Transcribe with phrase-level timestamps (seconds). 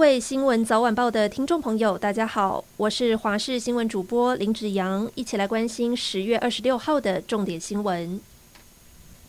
[0.00, 8.18] 各位新闻早晚报的听众朋友，大家好，我是华视新闻主播林子阳，一起来关心十月二十六号的重点新闻。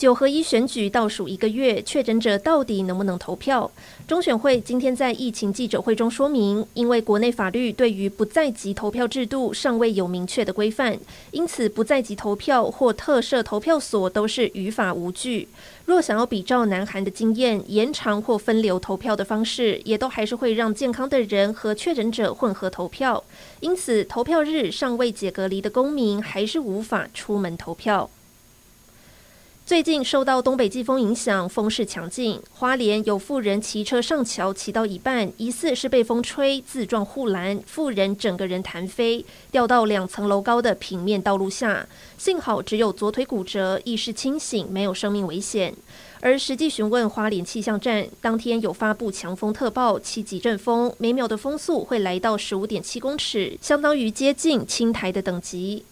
[0.02, 3.70] 九合一选举倒数一个月，确诊者到底能不能投票？
[4.08, 10.98] 中选会今天在疫情记者会中说明，因为国内法律对于不在籍投票制度尚未有明确的规范，
[11.30, 15.48] 因此不在籍投票或特设投票所都是于法无据。
[15.86, 23.24] 若想要比照南韩的经验，延长或分流投票的方式，也都还是会让健康的人和确诊者混合投票。
[23.60, 28.10] 因此，投票日尚未解隔离的公民还是无法出门投票。
[29.64, 32.42] 最近受到东北季风影响，风势强劲。
[32.52, 41.88] 花莲有妇人骑车上桥，骑到一半，疑似是被风吹自撞护栏，妇人整个人弹飞，掉到两层楼高的平面道路下。
[42.18, 45.74] 幸好只有左腿骨折，意识清醒，没有生命危险。
[46.20, 55.86] 而实际询问花莲气象站，当天有发布强风特报，七级阵风，每秒的风速会来到十五点七公尺，相当于接近轻台的等级。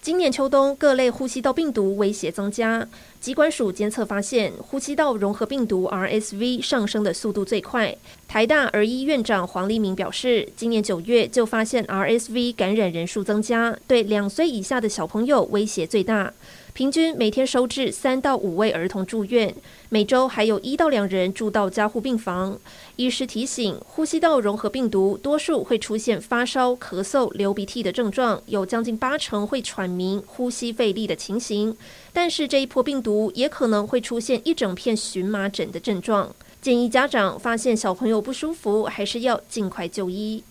[0.00, 2.86] 今年秋冬各类呼吸道病毒威胁增加，
[3.20, 7.94] 疾管署监测发现呼吸道融合病毒 RSV 上升的速度最快。
[8.28, 16.32] 台大儿医院长黄立明表示，今年九月就发现 RSV 感染人数增加，对两岁以下的小朋友威胁最大。
[16.78, 19.52] 平均每天收治三到五位儿童住院，
[19.88, 22.56] 每周还有一到两人住到加护病房。
[22.94, 31.76] 医师提醒，呼吸道融合病毒多数会出现发烧、咳嗽、流鼻涕的症状，有将近八成会喘鸣、呼吸费力的情形。
[32.12, 36.32] 但是这一波病毒也可能会出现一整片荨麻疹的症状。
[36.62, 40.44] 建议家长发现小朋友不舒服，还是要尽快就医。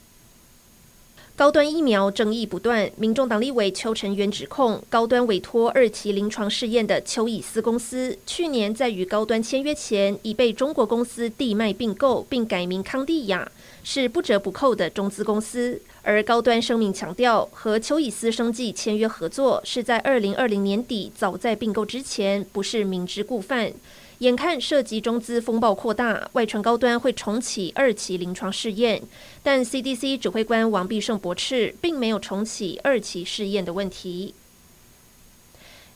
[1.38, 13.52] 高端疫苗争议不断，民众党立委邱成元指控高端委托二期临床试验的邱以斯公司，去年在与高端签约前已被中国公司地脉并购，并改名康帝亚，
[13.84, 15.80] 是不折不扣的中资公司。
[16.02, 23.72] 而高端声明强调，和邱以斯生技签约合作是在二零二零年底，早在并购之前，不是明知故犯。
[24.20, 29.02] 眼看涉及中资风暴扩大，外传高端会重启二期临床试验，
[29.44, 34.34] 但 CDC 指挥官王必胜驳斥，并没有重启二期试验的问题。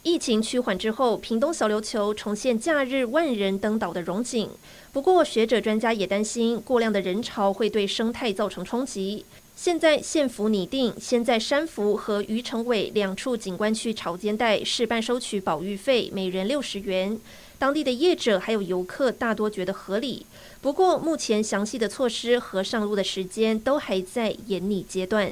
[0.03, 4.49] 疫情趋缓之后，屏东小琉球重现假日万人登岛的荣景。
[4.91, 9.23] 不过，学者专家也担心过量的人潮会对生态造成冲击。
[9.55, 17.19] 现在县府拟定，先在山福和鱼成尾两处景观区潮间带试办收取保育费，每人六十元。
[17.59, 20.25] 当地的业者还有游客大多觉得合理，
[20.61, 25.31] 不过目前详细的措施和上路的时间都还在研拟阶段。